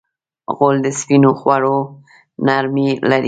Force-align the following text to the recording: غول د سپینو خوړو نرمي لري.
غول 0.55 0.75
د 0.85 0.87
سپینو 0.99 1.31
خوړو 1.39 1.77
نرمي 2.47 2.89
لري. 3.09 3.19